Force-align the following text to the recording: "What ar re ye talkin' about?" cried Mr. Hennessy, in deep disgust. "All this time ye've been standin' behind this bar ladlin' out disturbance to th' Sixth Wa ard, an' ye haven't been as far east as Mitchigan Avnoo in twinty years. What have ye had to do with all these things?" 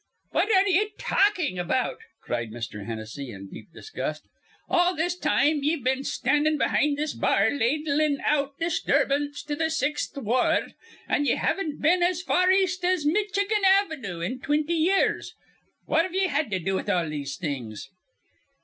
"What 0.31 0.51
ar 0.55 0.63
re 0.65 0.71
ye 0.73 0.89
talkin' 0.97 1.59
about?" 1.59 1.99
cried 2.23 2.49
Mr. 2.49 2.87
Hennessy, 2.87 3.29
in 3.31 3.51
deep 3.51 3.67
disgust. 3.71 4.23
"All 4.67 4.95
this 4.95 5.15
time 5.15 5.57
ye've 5.61 5.83
been 5.83 6.03
standin' 6.03 6.57
behind 6.57 6.97
this 6.97 7.13
bar 7.13 7.51
ladlin' 7.51 8.17
out 8.25 8.57
disturbance 8.57 9.43
to 9.43 9.55
th' 9.55 9.71
Sixth 9.71 10.17
Wa 10.17 10.41
ard, 10.55 10.73
an' 11.07 11.25
ye 11.27 11.35
haven't 11.35 11.83
been 11.83 12.01
as 12.01 12.23
far 12.23 12.51
east 12.51 12.83
as 12.83 13.05
Mitchigan 13.05 13.61
Avnoo 13.63 14.21
in 14.25 14.39
twinty 14.39 14.73
years. 14.73 15.35
What 15.85 16.01
have 16.01 16.15
ye 16.15 16.25
had 16.29 16.49
to 16.49 16.57
do 16.57 16.73
with 16.73 16.89
all 16.89 17.07
these 17.07 17.35
things?" 17.37 17.87